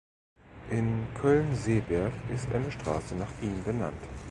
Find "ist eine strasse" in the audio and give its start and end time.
2.33-3.13